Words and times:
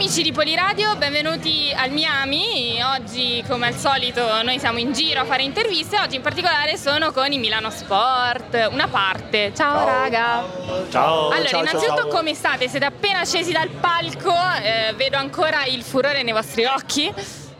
amici 0.00 0.22
di 0.22 0.32
Poliradio, 0.32 0.96
benvenuti 0.96 1.70
al 1.76 1.90
Miami. 1.90 2.80
Oggi, 2.82 3.44
come 3.46 3.66
al 3.66 3.74
solito, 3.74 4.42
noi 4.42 4.58
siamo 4.58 4.78
in 4.78 4.94
giro 4.94 5.20
a 5.20 5.24
fare 5.26 5.42
interviste. 5.42 5.98
Oggi 6.00 6.16
in 6.16 6.22
particolare 6.22 6.78
sono 6.78 7.12
con 7.12 7.30
i 7.30 7.36
Milano 7.36 7.68
Sport, 7.68 8.70
una 8.72 8.88
parte. 8.88 9.52
Ciao, 9.54 9.76
ciao. 9.76 9.86
raga. 9.86 10.42
Ciao. 10.88 11.28
Allora, 11.28 11.48
ciao, 11.50 11.60
innanzitutto 11.60 12.00
ciao. 12.04 12.08
come 12.08 12.32
state? 12.32 12.66
Siete 12.66 12.86
appena 12.86 13.26
scesi 13.26 13.52
dal 13.52 13.68
palco, 13.68 14.32
eh, 14.62 14.94
vedo 14.94 15.18
ancora 15.18 15.66
il 15.66 15.82
furore 15.82 16.22
nei 16.22 16.32
vostri 16.32 16.64
occhi. 16.64 17.12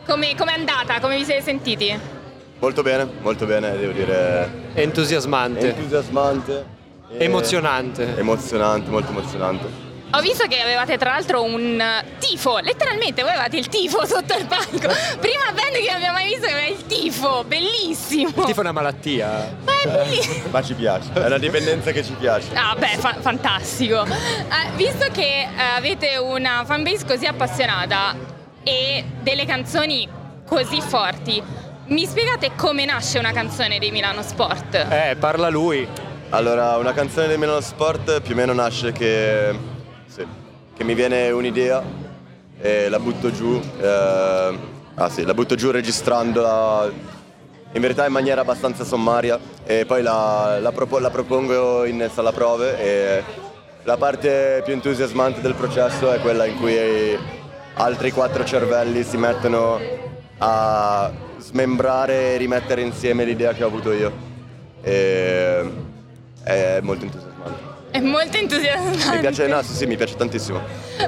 Come 0.06 0.30
è 0.30 0.52
andata? 0.54 0.98
Come 0.98 1.18
vi 1.18 1.24
siete 1.26 1.42
sentiti? 1.42 1.94
Molto 2.58 2.80
bene, 2.80 3.06
molto 3.20 3.44
bene, 3.44 3.76
devo 3.76 3.92
dire. 3.92 4.70
Entusiasmante. 4.72 5.74
Entusiasmante. 5.74 6.64
Emozionante. 7.18 8.16
Emozionante, 8.16 8.88
molto 8.88 9.10
emozionante. 9.10 9.89
Ho 10.12 10.20
visto 10.20 10.46
che 10.48 10.60
avevate 10.60 10.98
tra 10.98 11.10
l'altro 11.10 11.44
un 11.44 11.80
tifo, 12.18 12.58
letteralmente 12.58 13.22
voi 13.22 13.30
avevate 13.30 13.58
il 13.58 13.68
tifo 13.68 14.04
sotto 14.06 14.36
il 14.36 14.44
palco. 14.46 14.88
Prima 15.20 15.52
band 15.54 15.72
che 15.72 15.88
abbiamo 15.88 16.14
mai 16.14 16.26
visto 16.26 16.46
che 16.46 16.52
aveva 16.52 16.66
il 16.68 16.86
tifo, 16.86 17.44
bellissimo. 17.44 18.28
Il 18.28 18.44
tifo 18.44 18.58
è 18.58 18.60
una 18.60 18.72
malattia. 18.72 19.56
Ma 19.64 19.72
è 19.80 19.88
bellissimo. 19.88 20.48
Ma 20.50 20.62
ci 20.62 20.74
piace, 20.74 21.12
è 21.12 21.26
una 21.26 21.38
dipendenza 21.38 21.92
che 21.92 22.02
ci 22.02 22.12
piace. 22.14 22.48
Ah 22.54 22.74
beh, 22.76 22.96
fa- 22.98 23.18
fantastico. 23.20 24.04
Eh, 24.04 24.70
visto 24.74 25.06
che 25.12 25.42
eh, 25.42 25.62
avete 25.76 26.16
una 26.16 26.64
fanbase 26.66 27.06
così 27.06 27.26
appassionata 27.26 28.16
e 28.64 29.04
delle 29.20 29.46
canzoni 29.46 30.08
così 30.44 30.80
forti, 30.80 31.40
mi 31.86 32.04
spiegate 32.04 32.50
come 32.56 32.84
nasce 32.84 33.20
una 33.20 33.30
canzone 33.30 33.78
dei 33.78 33.92
Milano 33.92 34.22
Sport? 34.22 34.74
Eh, 34.74 35.14
parla 35.16 35.48
lui. 35.48 35.86
Allora, 36.30 36.76
una 36.76 36.92
canzone 36.92 37.28
dei 37.28 37.38
Milano 37.38 37.60
Sport 37.60 38.22
più 38.22 38.34
o 38.34 38.36
meno 38.36 38.52
nasce 38.52 38.90
che 38.90 39.78
sì, 40.10 40.26
che 40.76 40.82
mi 40.82 40.94
viene 40.94 41.30
un'idea 41.30 41.82
e 42.60 42.88
la 42.88 42.98
butto 42.98 43.30
giù. 43.30 43.60
Eh, 43.80 44.58
ah 44.94 45.08
sì, 45.08 45.22
la 45.22 45.34
butto 45.34 45.54
giù 45.54 45.70
registrandola 45.70 46.90
in 47.72 47.80
verità 47.80 48.04
in 48.04 48.12
maniera 48.12 48.40
abbastanza 48.40 48.82
sommaria 48.82 49.38
e 49.64 49.86
poi 49.86 50.02
la, 50.02 50.58
la, 50.60 50.72
propo, 50.72 50.98
la 50.98 51.10
propongo 51.10 51.84
in 51.84 52.10
sala 52.12 52.32
prove 52.32 52.78
e 52.80 53.22
la 53.84 53.96
parte 53.96 54.62
più 54.64 54.72
entusiasmante 54.72 55.40
del 55.40 55.54
processo 55.54 56.10
è 56.10 56.18
quella 56.18 56.44
in 56.44 56.56
cui 56.56 56.76
altri 57.74 58.10
quattro 58.10 58.44
cervelli 58.44 59.04
si 59.04 59.16
mettono 59.16 59.78
a 60.38 61.08
smembrare 61.38 62.34
e 62.34 62.36
rimettere 62.36 62.80
insieme 62.80 63.24
l'idea 63.24 63.52
che 63.52 63.62
ho 63.62 63.68
avuto 63.68 63.92
io. 63.92 64.12
E 64.82 65.70
è 66.42 66.80
molto 66.82 67.04
entusiasmante. 67.04 67.29
È 67.90 67.98
molto 67.98 68.36
entusiasmante. 68.36 69.14
Mi 69.14 69.18
piace, 69.20 69.46
no, 69.48 69.62
sì, 69.62 69.72
sì, 69.74 69.86
mi 69.86 69.96
piace 69.96 70.14
tantissimo. 70.16 70.60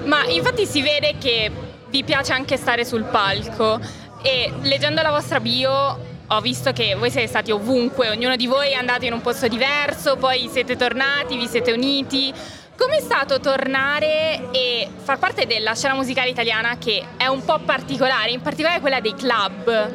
Ma 0.04 0.26
infatti 0.26 0.66
si 0.66 0.82
vede 0.82 1.16
che 1.18 1.50
vi 1.88 2.02
piace 2.02 2.32
anche 2.32 2.56
stare 2.56 2.84
sul 2.84 3.04
palco 3.04 3.78
e 4.22 4.52
leggendo 4.62 5.02
la 5.02 5.10
vostra 5.10 5.40
bio 5.40 6.10
ho 6.26 6.40
visto 6.40 6.72
che 6.72 6.94
voi 6.94 7.10
siete 7.10 7.26
stati 7.26 7.50
ovunque, 7.50 8.08
ognuno 8.08 8.36
di 8.36 8.46
voi 8.46 8.70
è 8.70 8.74
andato 8.74 9.04
in 9.04 9.12
un 9.12 9.20
posto 9.20 9.48
diverso, 9.48 10.16
poi 10.16 10.48
siete 10.50 10.76
tornati, 10.76 11.36
vi 11.36 11.46
siete 11.46 11.72
uniti. 11.72 12.32
Com'è 12.74 13.00
stato 13.00 13.38
tornare 13.38 14.50
e 14.50 14.88
far 14.96 15.18
parte 15.18 15.46
della 15.46 15.74
scena 15.74 15.94
musicale 15.94 16.30
italiana 16.30 16.78
che 16.78 17.04
è 17.18 17.26
un 17.26 17.44
po' 17.44 17.58
particolare, 17.58 18.30
in 18.30 18.40
particolare 18.40 18.80
quella 18.80 19.00
dei 19.00 19.14
club? 19.14 19.92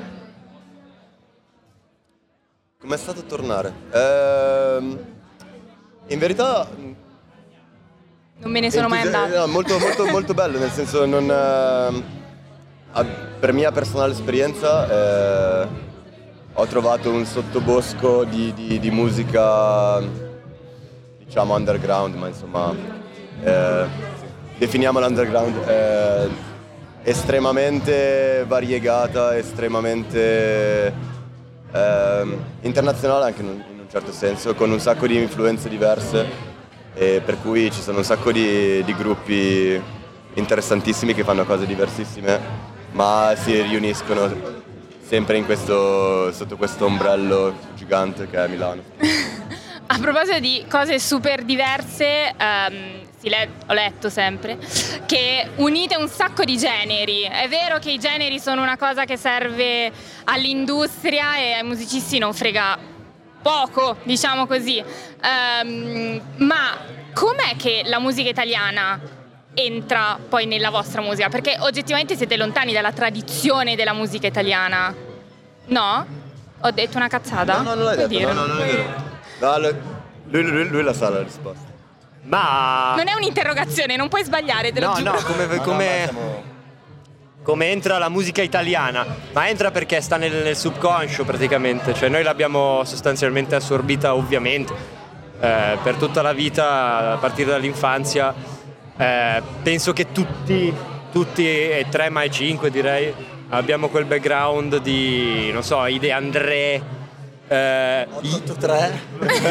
Com'è 2.79 2.97
stato 2.97 3.23
tornare? 3.23 3.73
Ehm, 3.91 5.16
in 6.07 6.19
verità... 6.19 6.67
Non 8.39 8.51
me 8.51 8.59
ne 8.59 8.69
sono 8.69 8.87
mai 8.87 9.01
andato. 9.01 9.35
No, 9.35 9.47
molto, 9.47 9.79
molto, 9.79 10.05
molto 10.05 10.33
bello, 10.33 10.59
nel 10.59 10.71
senso 10.71 11.05
non... 11.05 11.29
Eh, 11.29 12.15
per 13.39 13.53
mia 13.53 13.71
personale 13.71 14.13
esperienza 14.13 15.61
eh, 15.63 15.67
ho 16.53 16.65
trovato 16.65 17.11
un 17.11 17.25
sottobosco 17.25 18.23
di, 18.23 18.51
di, 18.53 18.79
di, 18.79 18.89
musica, 18.89 20.01
diciamo 21.19 21.55
underground, 21.55 22.15
ma 22.15 22.27
insomma, 22.27 22.73
eh, 23.43 23.85
definiamola 24.57 25.05
underground, 25.05 25.55
eh, 25.67 26.29
estremamente 27.03 28.43
variegata, 28.47 29.37
estremamente 29.37 30.91
ehm, 31.71 32.43
internazionale 32.61 33.25
anche 33.25 33.41
in 33.41 33.76
un 33.87 33.93
certo 33.93 34.11
senso, 34.11 34.53
con 34.53 34.69
un 34.69 34.81
sacco 34.81 35.07
di 35.07 35.15
influenze 35.15 35.69
diverse 35.69 36.55
per 36.93 37.37
cui 37.41 37.71
ci 37.71 37.79
sono 37.79 37.99
un 37.99 38.03
sacco 38.03 38.33
di, 38.33 38.83
di 38.83 38.95
gruppi 38.95 39.81
interessantissimi 40.33 41.13
che 41.13 41.23
fanno 41.23 41.45
cose 41.45 41.65
diversissime, 41.65 42.37
ma 42.91 43.33
si 43.37 43.61
riuniscono 43.61 44.65
sempre 45.01 45.41
questo, 45.43 46.33
sotto 46.33 46.57
questo 46.57 46.85
ombrello 46.85 47.55
gigante 47.75 48.27
che 48.27 48.43
è 48.43 48.47
Milano. 48.49 48.83
A 49.89 49.99
proposito 49.99 50.39
di 50.39 50.65
cose 50.69 50.99
super 50.99 51.43
diverse, 51.43 52.35
um, 52.37 53.07
le- 53.21 53.49
ho 53.67 53.73
letto 53.73 54.09
sempre, 54.09 54.57
che 55.05 55.47
unite 55.55 55.95
un 55.95 56.09
sacco 56.09 56.43
di 56.43 56.57
generi. 56.57 57.21
È 57.21 57.47
vero 57.47 57.79
che 57.79 57.91
i 57.91 57.97
generi 57.97 58.37
sono 58.37 58.61
una 58.61 58.75
cosa 58.75 59.05
che 59.05 59.15
serve 59.15 59.89
all'industria 60.25 61.37
e 61.37 61.53
ai 61.53 61.63
musicisti 61.63 62.17
non 62.17 62.33
frega 62.33 62.95
poco, 63.41 63.97
diciamo 64.03 64.47
così. 64.47 64.83
Um, 65.21 66.21
ma 66.37 66.77
com'è 67.13 67.55
che 67.57 67.83
la 67.85 67.99
musica 67.99 68.29
italiana 68.29 68.99
entra 69.53 70.19
poi 70.27 70.45
nella 70.45 70.69
vostra 70.69 71.01
musica? 71.01 71.29
Perché 71.29 71.57
oggettivamente 71.59 72.15
siete 72.15 72.37
lontani 72.37 72.73
dalla 72.73 72.91
tradizione 72.91 73.75
della 73.75 73.93
musica 73.93 74.27
italiana. 74.27 74.93
No? 75.65 76.05
Ho 76.61 76.71
detto 76.71 76.97
una 76.97 77.07
cazzata? 77.07 77.57
No, 77.57 77.63
no, 77.63 77.73
non 77.75 77.83
l'hai 77.85 77.95
detto. 77.97 78.07
Dire? 78.07 78.33
No, 78.33 78.33
no, 78.33 78.45
non 78.53 78.61
è 78.61 78.65
vero. 78.65 79.05
No, 79.39 79.57
lui, 80.29 80.43
lui, 80.43 80.67
lui 80.67 80.83
la 80.83 80.93
sa 80.93 81.09
la 81.09 81.21
risposta. 81.21 81.65
Ma... 82.23 82.93
Non 82.97 83.07
è 83.07 83.13
un'interrogazione, 83.13 83.95
non 83.95 84.09
puoi 84.09 84.23
sbagliare, 84.23 84.71
te 84.73 84.79
lo 84.81 84.87
no, 84.87 84.95
giuro. 84.95 85.11
No, 85.11 85.21
come... 85.23 85.57
come... 85.57 86.09
No, 86.11 86.19
no, 86.19 86.55
come 87.47 87.71
entra 87.71 87.97
la 87.97 88.09
musica 88.09 88.41
italiana, 88.41 89.05
ma 89.31 89.47
entra 89.47 89.71
perché 89.71 90.01
sta 90.01 90.17
nel, 90.17 90.33
nel 90.43 90.57
subconscio 90.57 91.23
praticamente, 91.23 91.93
cioè 91.93 92.09
noi 92.09 92.21
l'abbiamo 92.21 92.83
sostanzialmente 92.83 93.55
assorbita 93.55 94.15
ovviamente 94.15 94.73
eh, 95.39 95.77
per 95.81 95.95
tutta 95.95 96.21
la 96.21 96.33
vita, 96.33 97.13
a 97.13 97.15
partire 97.15 97.51
dall'infanzia. 97.51 98.35
Eh, 98.97 99.41
penso 99.63 99.93
che 99.93 100.11
tutti, 100.11 100.73
tutti 101.09 101.45
e 101.47 101.85
tre 101.89 102.09
mai 102.09 102.29
cinque 102.29 102.69
direi, 102.69 103.13
abbiamo 103.47 103.87
quel 103.87 104.03
background 104.03 104.81
di, 104.81 105.49
non 105.53 105.63
so, 105.63 105.85
Ide 105.85 106.11
André, 106.11 106.81
eh, 107.47 108.07
883 108.11 108.99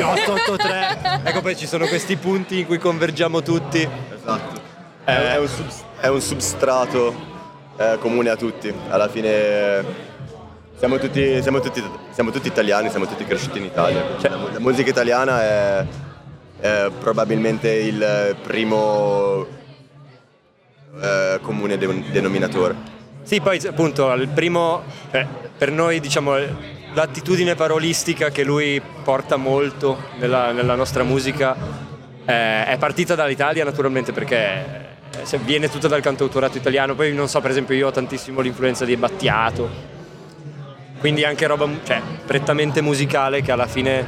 883 0.03 1.23
ecco 1.25 1.41
poi 1.41 1.57
ci 1.57 1.67
sono 1.67 1.87
questi 1.87 2.17
punti 2.17 2.59
in 2.59 2.67
cui 2.67 2.77
convergiamo 2.77 3.41
tutti. 3.41 3.89
Esatto. 4.15 4.61
Eh, 5.07 5.33
è, 5.33 5.39
un 5.39 5.49
sub, 5.49 5.67
è 6.01 6.09
un 6.09 6.21
substrato 6.21 7.36
eh, 7.77 7.97
comune 7.99 8.31
a 8.31 8.37
tutti. 8.37 8.73
Alla 8.89 9.09
fine 9.09 9.85
siamo 10.77 10.99
tutti, 10.99 11.43
siamo, 11.43 11.61
tutti, 11.61 11.83
siamo 12.11 12.31
tutti, 12.31 12.49
italiani, 12.49 12.91
siamo 12.91 13.07
tutti 13.07 13.25
cresciuti 13.25 13.59
in 13.59 13.65
Italia. 13.65 14.03
Cioè, 14.19 14.31
la 14.31 14.61
musica 14.61 14.91
italiana 14.91 15.43
è, 15.43 15.87
è 16.61 16.91
probabilmente 16.99 17.71
il 17.71 18.37
primo 18.43 19.47
eh, 21.01 21.39
comune 21.41 21.79
de- 21.79 22.05
denominatore. 22.11 22.95
Sì, 23.23 23.41
poi 23.41 23.59
appunto 23.67 24.13
il 24.13 24.29
primo, 24.29 24.83
eh, 25.11 25.27
per 25.57 25.71
noi 25.73 25.99
diciamo 26.01 26.35
l'attitudine 26.95 27.55
parolistica 27.55 28.31
che 28.31 28.45
lui 28.45 28.81
porta 29.03 29.37
molto 29.37 29.99
nella, 30.19 30.53
nella 30.53 30.75
nostra 30.75 31.03
musica 31.03 31.55
eh, 32.25 32.65
è 32.65 32.77
partita 32.79 33.15
dall'Italia 33.15 33.65
naturalmente 33.65 34.13
perché 34.13 34.86
viene 35.45 35.69
tutta 35.69 35.89
dal 35.89 36.01
cantautorato 36.01 36.59
italiano, 36.59 36.95
poi 36.95 37.13
non 37.13 37.29
so, 37.29 37.41
per 37.41 37.51
esempio 37.51 37.75
io 37.75 37.89
ho 37.89 37.91
tantissimo 37.91 38.41
l'influenza 38.41 38.85
di 38.85 38.97
Battiato, 38.97 39.69
quindi 40.99 41.25
anche 41.25 41.47
roba 41.47 41.69
cioè, 41.85 42.01
prettamente 42.25 42.81
musicale 42.81 43.43
che 43.43 43.53
alla 43.53 43.67
fine 43.67 44.05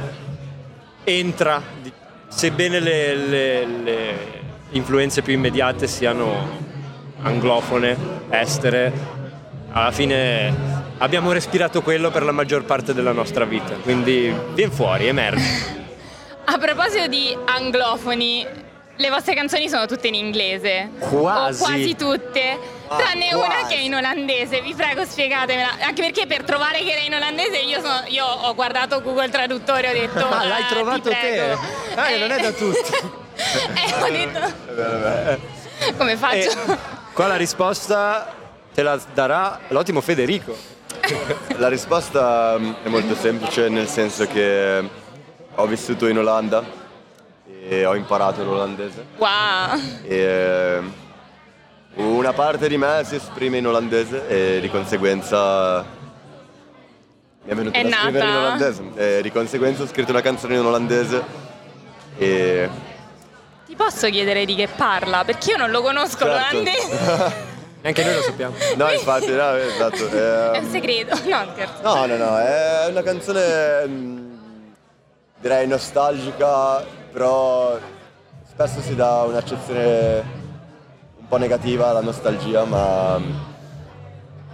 entra, 1.03 1.61
sebbene 2.27 2.79
le, 2.79 3.15
le, 3.15 3.65
le 3.65 4.17
influenze 4.71 5.21
più 5.21 5.33
immediate 5.33 5.87
siano 5.87 6.67
anglofone, 7.21 7.97
estere, 8.29 8.91
alla 9.71 9.91
fine 9.91 10.53
abbiamo 10.97 11.31
respirato 11.31 11.81
quello 11.81 12.11
per 12.11 12.23
la 12.23 12.31
maggior 12.31 12.63
parte 12.63 12.93
della 12.93 13.11
nostra 13.11 13.45
vita, 13.45 13.73
quindi 13.75 14.33
viene 14.53 14.71
fuori, 14.71 15.07
emerge. 15.07 15.77
A 16.45 16.57
proposito 16.57 17.07
di 17.07 17.37
anglofoni, 17.45 18.45
le 18.99 19.09
vostre 19.09 19.33
canzoni 19.33 19.69
sono 19.69 19.85
tutte 19.85 20.07
in 20.07 20.13
inglese. 20.13 20.89
Quasi. 20.99 21.61
O 21.61 21.65
quasi 21.65 21.95
tutte. 21.95 22.77
Ah, 22.87 22.97
tranne 22.97 23.29
quasi. 23.29 23.35
una 23.35 23.67
che 23.67 23.75
è 23.75 23.79
in 23.79 23.95
olandese, 23.95 24.61
vi 24.61 24.73
prego 24.73 25.05
spiegatemela. 25.05 25.77
Anche 25.81 26.01
perché 26.01 26.27
per 26.27 26.43
trovare 26.43 26.79
che 26.79 26.91
era 26.91 27.01
in 27.01 27.13
olandese 27.13 27.57
io, 27.59 27.79
sono, 27.79 28.01
io 28.07 28.25
ho 28.25 28.53
guardato 28.55 29.01
Google 29.01 29.29
Traduttore 29.29 29.87
e 29.87 29.89
ho 29.89 30.07
detto. 30.07 30.27
Ah, 30.27 30.43
l'hai 30.43 30.63
ah, 30.63 30.67
trovato 30.67 31.09
te? 31.09 31.57
Ah, 31.95 32.09
eh, 32.09 32.17
non 32.17 32.31
è 32.31 32.41
da 32.41 32.51
tutti. 32.51 32.91
e 33.39 33.93
ho 34.01 34.09
detto. 34.09 35.97
Come 35.97 36.17
faccio? 36.17 36.49
E 36.49 36.77
Qua 37.13 37.27
la 37.27 37.37
risposta 37.37 38.35
te 38.73 38.81
la 38.81 38.99
darà 39.13 39.61
l'ottimo 39.69 40.01
Federico. 40.01 40.57
La 41.55 41.69
risposta 41.69 42.57
mm, 42.59 42.71
è 42.83 42.89
molto 42.89 43.15
semplice 43.15 43.69
nel 43.69 43.87
senso 43.87 44.27
che 44.27 44.89
ho 45.55 45.65
vissuto 45.67 46.05
in 46.07 46.17
Olanda 46.17 46.78
e 47.67 47.85
ho 47.85 47.95
imparato 47.95 48.43
l'olandese. 48.43 49.05
Wow. 49.17 49.79
E 50.03 50.15
eh, 50.15 50.81
una 51.95 52.33
parte 52.33 52.67
di 52.67 52.77
me 52.77 53.01
si 53.05 53.15
esprime 53.15 53.57
in 53.57 53.67
olandese 53.67 54.27
e 54.27 54.59
di 54.61 54.69
conseguenza 54.69 55.85
mi 57.43 57.51
è 57.51 57.55
venuto 57.55 57.77
È 57.77 57.83
da 57.83 57.89
scrivere 57.97 58.25
in 58.25 58.31
nata. 58.31 58.45
olandese. 58.45 58.83
E 58.95 59.21
di 59.21 59.31
conseguenza 59.31 59.83
ho 59.83 59.87
scritto 59.87 60.11
una 60.11 60.21
canzone 60.21 60.55
in 60.55 60.65
olandese 60.65 61.23
e 62.17 62.69
Ti 63.65 63.75
posso 63.75 64.09
chiedere 64.09 64.45
di 64.45 64.55
che 64.55 64.67
parla? 64.67 65.23
Perché 65.23 65.51
io 65.51 65.57
non 65.57 65.71
lo 65.71 65.81
conosco 65.81 66.25
Certo. 66.25 66.57
l'olandese. 66.57 67.47
Neanche 67.81 68.03
noi 68.03 68.13
lo 68.15 68.21
sappiamo. 68.21 68.55
no 68.75 68.91
infatti 68.91 69.31
no, 69.31 69.55
esatto. 69.55 70.07
È 70.11 70.57
ehm, 70.57 70.63
un 70.65 70.69
segreto. 70.69 71.15
No, 71.27 71.47
scherzo. 71.53 71.81
No, 71.81 72.05
no, 72.05 72.17
no, 72.17 72.37
è 72.37 72.87
una 72.89 73.01
canzone 73.01 73.87
mm, 73.87 74.33
direi 75.39 75.67
nostalgica, 75.67 76.83
però 77.11 77.77
spesso 78.47 78.81
si 78.81 78.95
dà 78.95 79.23
un'accezione 79.23 80.37
un 81.17 81.27
po' 81.27 81.37
negativa 81.37 81.89
alla 81.89 82.01
nostalgia, 82.01 82.65
ma 82.65 83.17
mm, 83.17 83.31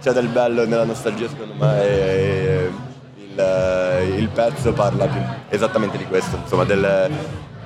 c'è 0.00 0.12
del 0.12 0.28
bello 0.28 0.66
nella 0.66 0.84
nostalgia 0.84 1.28
secondo 1.28 1.54
me 1.54 1.82
e 1.82 2.70
il, 3.16 4.18
il 4.18 4.28
pezzo 4.28 4.72
parla 4.72 5.06
più 5.06 5.20
esattamente 5.48 5.98
di 5.98 6.06
questo, 6.06 6.36
insomma 6.36 6.64
del, 6.64 7.10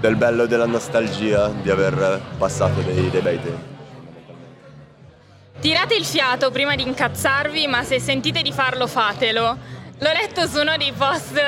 del 0.01 0.17
bello 0.17 0.47
della 0.47 0.67
nostalgia 0.67 1.49
di 1.49 1.71
aver 1.71 2.21
passato 2.39 2.81
dei, 2.81 3.11
dei 3.11 3.21
bei 3.21 3.41
tempi. 3.43 3.69
Tirate 5.61 5.95
il 5.95 6.07
fiato 6.07 6.51
prima 6.51 6.75
di 6.75 6.83
incazzarvi, 6.85 7.67
ma 7.67 7.83
se 7.83 8.01
sentite 8.01 8.41
di 8.41 8.51
farlo, 8.51 8.87
fatelo. 8.87 9.59
L'ho 9.99 10.13
letto 10.13 10.47
su 10.47 10.59
uno 10.59 10.79
dei 10.79 10.93
post 10.97 11.39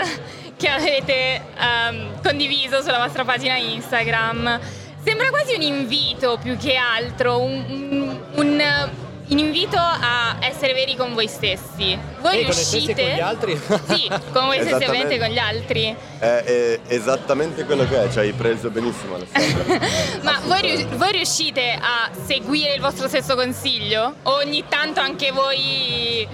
che 0.62 0.68
avete 0.68 1.42
ehm, 1.58 2.22
condiviso 2.22 2.80
sulla 2.82 2.98
vostra 2.98 3.24
pagina 3.24 3.56
Instagram. 3.56 4.60
Sembra 5.04 5.30
quasi 5.30 5.54
un 5.56 5.62
invito 5.62 6.38
più 6.40 6.56
che 6.56 6.76
altro, 6.76 7.40
un, 7.40 7.64
un- 7.68 8.20
un- 8.34 8.90
un 9.26 9.38
invito 9.38 9.76
a 9.78 10.36
essere 10.40 10.72
veri 10.74 10.94
con 10.94 11.14
voi 11.14 11.26
stessi. 11.26 11.98
Voi 12.20 12.40
E 12.40 12.44
riuscite? 12.44 12.94
con 13.02 13.12
gli 13.14 13.20
altri? 13.20 13.56
Sì, 13.88 14.08
con 14.30 14.44
voi 14.44 14.60
stessi 14.60 14.84
Esattamente. 14.84 14.86
ovviamente 14.86 15.18
con 15.18 15.28
gli 15.28 15.38
altri. 15.38 15.96
È, 16.18 16.26
è 16.26 16.80
esattamente 16.86 17.64
quello 17.64 17.88
che 17.88 18.04
è, 18.04 18.10
ci 18.12 18.18
hai 18.20 18.32
preso 18.32 18.70
benissimo 18.70 19.16
Alessandro. 19.16 19.64
Ma 20.22 20.38
voi, 20.44 20.84
voi 20.92 21.12
riuscite 21.12 21.76
a 21.80 22.10
seguire 22.24 22.74
il 22.74 22.80
vostro 22.80 23.08
stesso 23.08 23.34
consiglio? 23.34 24.14
O 24.22 24.34
ogni 24.36 24.64
tanto 24.68 25.00
anche 25.00 25.32
voi, 25.32 26.28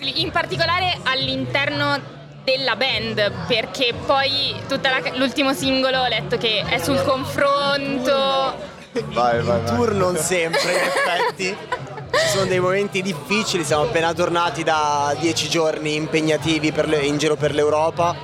in 0.00 0.30
particolare 0.32 0.98
all'interno 1.04 2.13
della 2.44 2.76
band, 2.76 3.32
perché 3.46 3.94
poi 4.06 4.54
tutta 4.68 4.90
la- 4.90 5.16
l'ultimo 5.16 5.54
singolo 5.54 6.00
ho 6.00 6.06
letto 6.06 6.36
che 6.36 6.62
è 6.68 6.78
sul 6.78 7.02
confronto. 7.02 8.72
Vai, 9.12 9.42
vai, 9.42 9.42
vai. 9.42 9.64
tour 9.64 9.92
non 9.92 10.16
sempre, 10.16 10.72
in 10.72 10.78
effetti. 10.78 11.56
Ci 12.12 12.28
sono 12.28 12.44
dei 12.44 12.60
momenti 12.60 13.02
difficili, 13.02 13.64
siamo 13.64 13.84
appena 13.84 14.12
tornati 14.12 14.62
da 14.62 15.16
dieci 15.18 15.48
giorni 15.48 15.94
impegnativi 15.96 16.70
per 16.70 16.86
le- 16.86 17.00
in 17.00 17.16
giro 17.18 17.34
per 17.34 17.52
l'Europa 17.54 18.14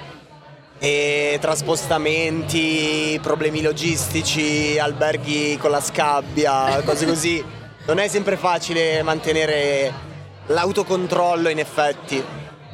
e 0.79 1.39
traspostamenti, 1.41 3.19
problemi 3.23 3.63
logistici, 3.63 4.79
alberghi 4.79 5.57
con 5.59 5.71
la 5.73 5.81
scabbia, 5.81 6.81
cose 6.85 7.07
così. 7.07 7.45
Non 7.87 7.99
è 7.99 8.07
sempre 8.07 8.37
facile 8.37 9.03
mantenere 9.03 9.93
l'autocontrollo 10.47 11.49
in 11.49 11.59
effetti. 11.59 12.23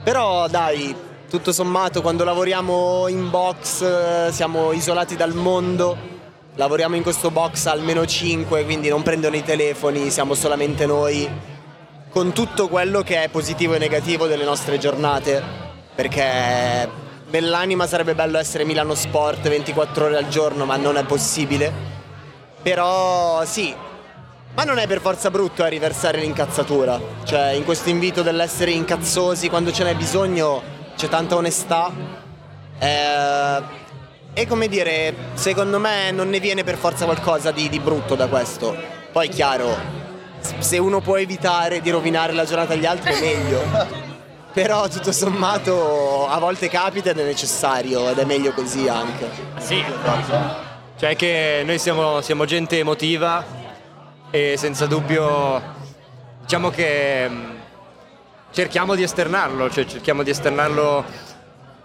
Però 0.04 0.46
dai, 0.48 0.94
tutto 1.28 1.52
sommato 1.52 2.02
quando 2.02 2.22
lavoriamo 2.22 3.08
in 3.08 3.30
box 3.30 3.82
eh, 3.82 4.32
siamo 4.32 4.72
isolati 4.72 5.16
dal 5.16 5.34
mondo. 5.34 6.14
Lavoriamo 6.54 6.96
in 6.96 7.02
questo 7.02 7.30
box 7.30 7.66
almeno 7.66 8.06
5, 8.06 8.64
quindi 8.64 8.88
non 8.88 9.02
prendono 9.02 9.36
i 9.36 9.42
telefoni, 9.42 10.10
siamo 10.10 10.34
solamente 10.34 10.86
noi. 10.86 11.28
Con 12.08 12.32
tutto 12.32 12.68
quello 12.68 13.02
che 13.02 13.24
è 13.24 13.28
positivo 13.28 13.74
e 13.74 13.78
negativo 13.78 14.26
delle 14.26 14.44
nostre 14.44 14.78
giornate. 14.78 15.42
Perché 15.94 16.88
nell'anima 17.30 17.86
sarebbe 17.86 18.14
bello 18.14 18.38
essere 18.38 18.64
Milano 18.64 18.94
Sport 18.94 19.48
24 19.48 20.06
ore 20.06 20.16
al 20.16 20.28
giorno, 20.28 20.64
ma 20.64 20.76
non 20.76 20.96
è 20.96 21.04
possibile. 21.04 21.72
Però 22.62 23.44
sì, 23.44 23.74
ma 24.54 24.64
non 24.64 24.78
è 24.78 24.86
per 24.86 25.00
forza 25.00 25.30
brutto 25.30 25.62
a 25.62 25.66
riversare 25.66 26.18
l'incazzatura. 26.20 26.98
Cioè, 27.24 27.50
in 27.50 27.64
questo 27.64 27.90
invito 27.90 28.22
dell'essere 28.22 28.70
incazzosi 28.70 29.48
quando 29.48 29.72
ce 29.72 29.84
n'è 29.84 29.94
bisogno 29.94 30.75
c'è 30.96 31.08
tanta 31.08 31.36
onestà. 31.36 31.92
Eh, 32.78 33.84
e 34.32 34.46
come 34.46 34.68
dire, 34.68 35.14
secondo 35.34 35.78
me 35.78 36.10
non 36.10 36.28
ne 36.28 36.40
viene 36.40 36.64
per 36.64 36.76
forza 36.76 37.04
qualcosa 37.04 37.50
di, 37.50 37.68
di 37.68 37.78
brutto 37.78 38.14
da 38.14 38.26
questo. 38.26 38.76
Poi 39.12 39.28
chiaro, 39.28 39.74
s- 40.40 40.58
se 40.58 40.78
uno 40.78 41.00
può 41.00 41.16
evitare 41.16 41.80
di 41.80 41.90
rovinare 41.90 42.32
la 42.32 42.44
giornata 42.44 42.74
agli 42.74 42.86
altri 42.86 43.14
è 43.14 43.20
meglio. 43.20 44.04
Però 44.52 44.88
tutto 44.88 45.12
sommato 45.12 46.26
a 46.26 46.38
volte 46.38 46.68
capita 46.68 47.10
ed 47.10 47.18
è 47.18 47.24
necessario 47.24 48.08
ed 48.08 48.18
è 48.18 48.24
meglio 48.24 48.52
così 48.52 48.88
anche. 48.88 49.28
Sì, 49.58 49.84
cioè 50.98 51.14
che 51.14 51.62
noi 51.64 51.78
siamo, 51.78 52.22
siamo 52.22 52.46
gente 52.46 52.78
emotiva 52.78 53.44
e 54.30 54.54
senza 54.56 54.86
dubbio 54.86 55.60
diciamo 56.40 56.70
che 56.70 57.28
mm, 57.28 57.55
cerchiamo 58.56 58.94
di 58.94 59.02
esternarlo, 59.02 59.68
cioè 59.68 59.84
cerchiamo 59.84 60.22
di 60.22 60.30
esternarlo, 60.30 61.04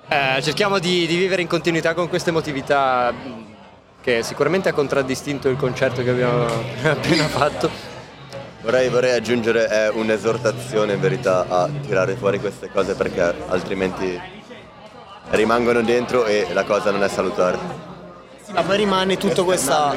eh, 0.07 0.39
cerchiamo 0.41 0.79
di, 0.79 1.05
di 1.05 1.17
vivere 1.17 1.41
in 1.41 1.49
continuità 1.49 1.93
con 1.93 2.07
questa 2.07 2.29
emotività 2.29 3.11
mm, 3.11 3.41
che 4.01 4.23
sicuramente 4.23 4.69
ha 4.69 4.73
contraddistinto 4.73 5.49
il 5.49 5.57
concerto 5.57 6.01
che 6.01 6.11
abbiamo 6.11 6.45
appena 6.87 7.27
fatto. 7.27 7.69
Vorrei, 8.61 8.87
vorrei 8.87 9.11
aggiungere 9.11 9.67
è 9.67 9.89
un'esortazione 9.89 10.93
in 10.93 11.01
verità 11.01 11.45
a 11.49 11.67
tirare 11.85 12.15
fuori 12.15 12.39
queste 12.39 12.69
cose 12.71 12.93
perché 12.93 13.21
altrimenti 13.49 14.17
rimangono 15.31 15.81
dentro 15.81 16.23
e 16.25 16.47
la 16.53 16.63
cosa 16.63 16.89
non 16.91 17.03
è 17.03 17.09
salutare. 17.09 17.57
Ma 18.53 18.63
poi 18.63 18.77
rimane 18.77 19.17
tutta 19.17 19.43
questa, 19.43 19.93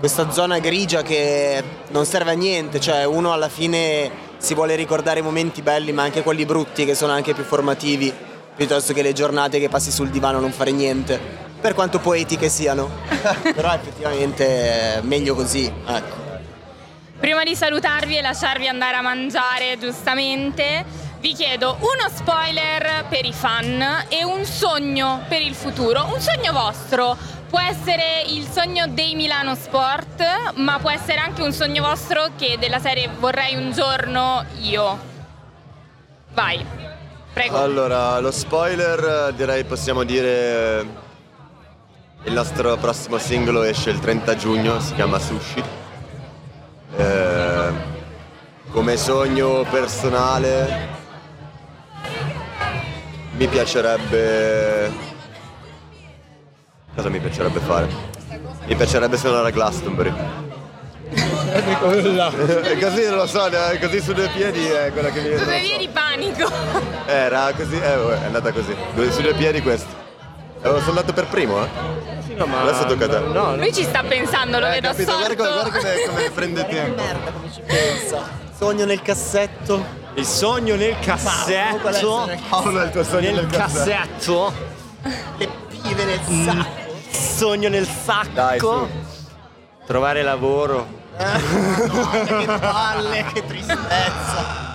questa 0.00 0.32
zona 0.32 0.58
grigia 0.58 1.02
che 1.02 1.62
non 1.90 2.04
serve 2.06 2.32
a 2.32 2.34
niente, 2.34 2.80
cioè 2.80 3.04
uno 3.04 3.32
alla 3.32 3.48
fine 3.48 4.26
si 4.38 4.54
vuole 4.54 4.76
ricordare 4.76 5.20
i 5.20 5.22
momenti 5.22 5.62
belli 5.62 5.92
ma 5.92 6.02
anche 6.02 6.22
quelli 6.22 6.46
brutti 6.46 6.84
che 6.84 6.94
sono 6.94 7.12
anche 7.12 7.34
più 7.34 7.44
formativi, 7.44 8.12
piuttosto 8.56 8.92
che 8.92 9.02
le 9.02 9.12
giornate 9.12 9.58
che 9.60 9.68
passi 9.68 9.90
sul 9.90 10.08
divano 10.08 10.38
a 10.38 10.40
non 10.40 10.52
fare 10.52 10.70
niente, 10.70 11.20
per 11.60 11.74
quanto 11.74 11.98
poetiche 11.98 12.48
siano. 12.48 12.88
Però 13.54 13.72
effettivamente 13.72 14.46
è 14.96 15.00
meglio 15.02 15.34
così, 15.34 15.70
ecco. 15.86 16.26
Prima 17.18 17.42
di 17.42 17.56
salutarvi 17.56 18.16
e 18.16 18.22
lasciarvi 18.22 18.68
andare 18.68 18.94
a 18.94 19.02
mangiare, 19.02 19.76
giustamente, 19.78 20.84
vi 21.18 21.32
chiedo 21.32 21.76
uno 21.80 22.08
spoiler 22.14 23.06
per 23.08 23.24
i 23.24 23.32
fan 23.32 24.06
e 24.08 24.22
un 24.22 24.44
sogno 24.44 25.24
per 25.28 25.42
il 25.42 25.54
futuro. 25.54 26.08
Un 26.12 26.20
sogno 26.20 26.52
vostro. 26.52 27.16
Può 27.48 27.58
essere 27.60 28.24
il 28.26 28.46
sogno 28.46 28.86
dei 28.88 29.14
Milano 29.14 29.54
Sport, 29.54 30.52
ma 30.56 30.78
può 30.78 30.90
essere 30.90 31.18
anche 31.18 31.42
un 31.42 31.52
sogno 31.52 31.82
vostro 31.82 32.28
che 32.36 32.58
della 32.58 32.78
serie 32.78 33.08
vorrei 33.18 33.54
un 33.56 33.72
giorno 33.72 34.44
io. 34.60 34.98
Vai, 36.34 36.62
prego. 37.32 37.56
Allora, 37.56 38.18
lo 38.20 38.30
spoiler 38.30 39.32
direi 39.32 39.64
possiamo 39.64 40.04
dire 40.04 40.86
il 42.24 42.32
nostro 42.32 42.76
prossimo 42.76 43.16
singolo 43.16 43.62
esce 43.62 43.88
il 43.90 43.98
30 43.98 44.36
giugno, 44.36 44.78
si 44.80 44.94
chiama 44.94 45.18
Sushi. 45.18 45.62
Eh, 46.96 47.72
come 48.70 48.96
sogno 48.98 49.64
personale 49.70 50.88
mi 53.38 53.46
piacerebbe... 53.46 55.16
Cosa 56.98 57.10
mi 57.10 57.20
piacerebbe 57.20 57.60
fare? 57.60 57.86
Mi 58.66 58.74
piacerebbe 58.74 59.16
suonare 59.16 59.46
a 59.46 59.50
Glastonbury. 59.52 60.12
E 61.50 62.78
così 62.78 63.06
non 63.08 63.16
lo 63.16 63.26
so, 63.26 63.46
eh, 63.46 63.78
così 63.78 64.00
su 64.00 64.12
due 64.12 64.28
piedi 64.28 64.66
è 64.66 64.90
quella 64.92 65.08
che 65.10 65.20
mi 65.20 65.28
viene. 65.28 65.44
Due 65.44 65.60
non 65.60 65.80
so. 65.80 65.88
panico. 65.92 66.50
Era 67.06 67.52
così, 67.56 67.76
eh, 67.76 68.20
è 68.20 68.24
andata 68.26 68.52
così. 68.52 68.74
Due- 68.94 69.10
Su 69.12 69.22
due 69.22 69.32
piedi 69.34 69.62
questo. 69.62 69.86
Eh, 70.60 70.68
sono 70.68 70.88
andato 70.88 71.12
per 71.14 71.26
primo, 71.28 71.62
eh. 71.64 71.68
Adesso 72.36 72.84
tocca 72.86 73.04
a 73.04 73.08
te. 73.08 73.18
No, 73.20 73.32
no. 73.32 73.56
Lui 73.56 73.72
ci 73.72 73.84
sta 73.84 74.02
pensando, 74.02 74.58
lo 74.58 74.66
Eh, 74.66 74.70
vedo 74.70 74.88
capito, 74.88 75.16
guarda, 75.16 75.34
come- 75.36 75.48
guarda 75.50 75.78
come, 75.78 76.02
come 76.08 76.30
prende 76.30 76.66
tempo. 76.66 77.02
Merda 77.02 77.30
come 77.30 77.52
ci 77.54 77.60
pensa. 77.64 78.28
Sogno 78.58 78.84
nel 78.84 79.00
cassetto. 79.02 79.84
Il 80.14 80.26
sogno 80.26 80.74
nel 80.74 80.96
cassetto. 81.00 82.28
Paolo 82.50 82.82
il 82.82 82.90
tuo 82.90 83.04
sogno 83.04 83.30
Nel 83.30 83.46
nel 83.46 83.46
cassetto. 83.46 84.52
cassetto. 84.52 84.52
Le 85.38 85.48
pive 85.70 86.04
nel 86.04 86.20
sacco. 86.44 86.86
Sogno 87.10 87.68
nel 87.68 87.86
sacco. 87.86 88.30
Dai, 88.32 88.58
su. 88.58 88.88
Trovare 89.86 90.22
lavoro. 90.22 90.96
che 91.18 92.46
palle, 92.60 93.24
che 93.32 93.44
tristezza. 93.46 94.66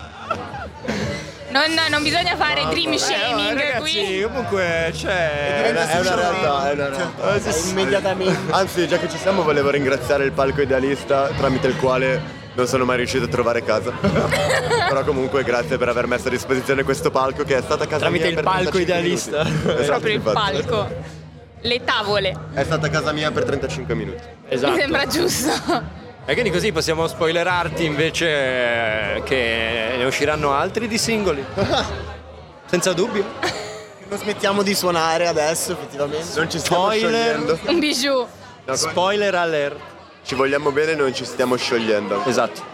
Non, 1.49 1.71
non 1.89 2.01
bisogna 2.01 2.35
fare 2.35 2.65
dream 2.69 2.93
Eh, 2.93 2.97
shaming 2.97 3.53
ragazzi, 3.59 3.79
qui. 4.01 4.21
comunque 4.23 4.63
È 4.63 4.91
c'è... 4.91 5.67
una, 5.69 5.87
è 5.87 5.99
una 5.99 6.15
realtà, 6.15 6.69
è 6.69 6.73
una 6.73 6.89
realtà. 6.89 7.51
Cioè, 7.51 7.69
immediatamente. 7.69 8.51
Anzi, 8.51 8.87
già 8.87 8.97
che 8.97 9.07
ci 9.07 9.17
siamo, 9.19 9.43
volevo 9.43 9.69
ringraziare 9.69 10.23
il 10.25 10.31
palco 10.31 10.61
idealista 10.61 11.27
tramite 11.37 11.67
il 11.67 11.77
quale 11.77 12.41
non 12.55 12.65
sono 12.65 12.85
mai 12.85 12.97
riuscito 12.97 13.25
a 13.25 13.27
trovare 13.27 13.63
casa. 13.63 13.91
Però 14.01 15.03
comunque 15.03 15.43
grazie 15.43 15.77
per 15.77 15.89
aver 15.89 16.07
messo 16.07 16.27
a 16.27 16.31
disposizione 16.31 16.83
questo 16.83 17.11
palco 17.11 17.43
che 17.43 17.55
è 17.57 17.61
stata 17.61 17.85
casa 17.85 17.99
Tramite 17.99 18.23
mia 18.23 18.29
il 18.29 18.35
per 18.35 18.43
palco 18.43 18.69
35 18.71 18.81
idealista. 18.81 19.41
Esatto, 19.43 19.83
Proprio 19.85 20.09
il 20.09 20.15
infatti. 20.25 20.61
palco. 20.63 21.21
Le 21.65 21.83
tavole. 21.83 22.35
È 22.53 22.63
stata 22.63 22.89
casa 22.89 23.11
mia 23.13 23.31
per 23.31 23.45
35 23.45 23.95
minuti. 23.95 24.21
Esatto. 24.49 24.73
Mi 24.73 24.79
sembra 24.79 25.05
giusto. 25.05 25.51
E 26.25 26.33
quindi 26.33 26.51
così 26.51 26.71
possiamo 26.71 27.07
spoilerarti 27.07 27.85
invece 27.85 29.15
eh, 29.15 29.23
che 29.23 29.95
ne 29.97 30.03
usciranno 30.05 30.51
altri 30.53 30.87
di 30.87 30.97
singoli. 30.97 31.43
Senza 32.65 32.93
dubbio. 32.93 33.25
Non 34.09 34.17
smettiamo 34.19 34.61
di 34.61 34.75
suonare 34.75 35.27
adesso, 35.27 35.71
effettivamente. 35.71 36.27
Non 36.35 36.49
ci 36.49 36.59
stiamo 36.59 36.91
Spoiler. 36.91 37.09
sciogliendo. 37.09 37.59
Un 37.65 37.79
bijou. 37.79 38.27
Spoiler 38.71 39.35
alert. 39.35 39.79
Ci 40.23 40.35
vogliamo 40.35 40.71
bene 40.71 40.91
e 40.91 40.95
non 40.95 41.13
ci 41.13 41.25
stiamo 41.25 41.55
sciogliendo. 41.55 42.23
Esatto. 42.25 42.71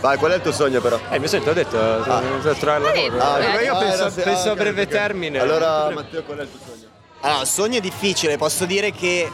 Vai, 0.00 0.16
qual 0.16 0.32
è 0.32 0.36
il 0.36 0.42
tuo 0.42 0.52
sogno 0.52 0.80
però? 0.80 0.98
Eh, 1.10 1.18
mi 1.18 1.28
sento, 1.28 1.50
ho 1.50 1.52
detto, 1.52 1.78
ah. 1.78 2.22
trovare 2.58 2.82
lavoro. 3.08 3.22
Ah, 3.22 3.38
Eh, 3.60 3.64
io 3.64 3.74
ah, 3.74 3.78
penso, 3.78 4.02
era 4.06 4.10
penso 4.10 4.48
ah, 4.48 4.52
a 4.52 4.54
breve 4.54 4.82
ok. 4.82 4.88
termine. 4.88 5.38
Allora, 5.38 5.90
Matteo, 5.90 6.22
qual 6.22 6.38
è 6.38 6.42
il 6.42 6.50
tuo 6.50 6.58
sogno? 6.64 6.86
Allora, 7.20 7.44
sogno 7.44 7.78
è 7.78 7.80
difficile, 7.80 8.36
posso 8.36 8.64
dire 8.64 8.92
che 8.92 9.28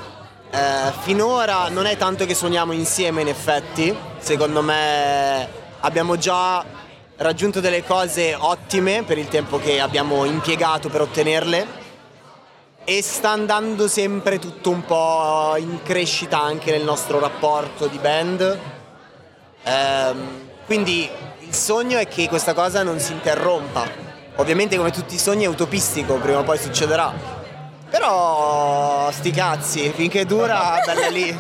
eh, 0.51 0.93
finora 1.03 1.69
non 1.69 1.85
è 1.85 1.99
tanto 1.99 2.25
che 2.25 2.35
suoniamo 2.35 2.73
insieme 2.73 3.21
in 3.21 3.29
effetti, 3.29 3.95
secondo 4.17 4.63
me 4.63 5.47
abbiamo 5.81 6.17
già 6.17 6.65
raggiunto 7.17 7.61
delle 7.61 7.85
cose 7.85 8.35
ottime 8.35 9.03
per 9.03 9.19
il 9.19 9.29
tempo 9.29 9.59
che 9.59 9.81
abbiamo 9.81 10.25
impiegato 10.25 10.89
per 10.89 11.03
ottenerle 11.03 11.67
e 12.85 13.03
sta 13.03 13.29
andando 13.29 13.87
sempre 13.87 14.39
tutto 14.39 14.71
un 14.71 14.87
po' 14.87 15.55
in 15.59 15.83
crescita 15.83 16.41
anche 16.41 16.71
nel 16.71 16.85
nostro 16.85 17.19
rapporto 17.19 17.87
di 17.87 17.99
band. 17.99 18.59
Ehm, 19.63 20.49
quindi 20.65 21.07
il 21.41 21.55
sogno 21.55 21.99
è 21.99 22.09
che 22.09 22.29
questa 22.29 22.55
cosa 22.55 22.83
non 22.83 22.99
si 22.99 23.13
interrompa. 23.13 23.87
Ovviamente 24.37 24.79
come 24.79 24.91
tutti 24.91 25.17
i 25.17 25.19
sogni 25.19 25.45
è 25.45 25.49
utopistico, 25.49 26.15
prima 26.15 26.39
o 26.39 26.45
poi 26.45 26.57
succederà. 26.57 27.34
Però 27.95 29.09
sti 29.13 29.31
cazzi, 29.31 29.93
finché 29.95 30.27
dura, 30.27 30.83
bella 30.85 31.07
lì. 31.11 31.27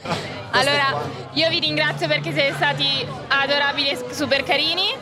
cioè. 0.00 0.14
Allora, 0.52 0.98
io 1.34 1.50
vi 1.50 1.60
ringrazio 1.60 2.08
perché 2.08 2.32
siete 2.32 2.54
stati 2.54 3.06
adorabili 3.28 3.90
e 3.90 3.98
super 4.12 4.42
carini. 4.42 4.96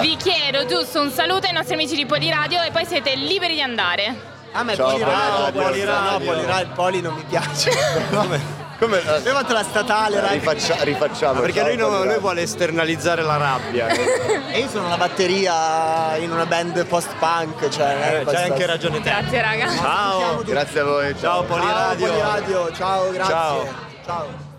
Vi 0.00 0.16
chiedo 0.16 0.66
giusto 0.66 1.00
un 1.00 1.12
saluto 1.12 1.46
ai 1.46 1.52
nostri 1.52 1.74
amici 1.74 1.94
di 1.94 2.04
Poliradio 2.04 2.60
e 2.62 2.72
poi 2.72 2.84
siete 2.84 3.14
liberi 3.14 3.54
di 3.54 3.62
andare. 3.62 4.12
A 4.50 4.64
me 4.64 4.74
Ciao, 4.74 4.90
Poliradio, 4.90 5.52
Poliradio. 5.52 5.62
Poliradio, 5.62 6.10
no, 6.10 6.18
Poliradio, 6.18 6.66
il 6.66 6.72
Poli 6.74 7.00
non 7.00 7.14
mi 7.14 7.24
piace. 7.28 8.58
Come? 8.80 8.98
Abbiamo 9.06 9.38
fatto 9.40 9.52
la 9.52 9.62
statale, 9.62 10.20
dai. 10.20 10.38
Rifaccia- 10.38 10.82
rifacciamo. 10.82 11.40
Perché 11.40 11.58
ciao, 11.60 11.66
lui, 11.68 11.76
non- 11.76 11.86
Poliradio. 11.88 12.10
lui 12.12 12.20
vuole 12.20 12.42
esternalizzare 12.42 13.22
la 13.22 13.36
rabbia. 13.36 13.86
E 14.52 14.58
io 14.58 14.68
sono 14.68 14.88
la 14.88 14.96
batteria 14.96 16.16
in 16.16 16.32
una 16.32 16.44
band 16.46 16.84
post-punk, 16.86 17.68
cioè... 17.68 17.94
Eh, 17.94 18.22
questo- 18.22 18.32
C'hai 18.32 18.50
anche 18.50 18.66
ragione 18.66 19.00
te. 19.00 19.10
Grazie 19.10 19.40
raga. 19.40 19.68
Ciao. 19.76 20.42
Grazie 20.44 20.80
a 20.80 20.84
voi. 20.84 21.08
Ciao 21.10 21.20
Ciao 21.20 21.42
Poliradio. 21.44 22.06
Poliradio, 22.08 22.72
ciao, 22.72 23.10
grazie. 23.10 23.32
Ciao. 23.34 23.66
ciao. 24.04 24.49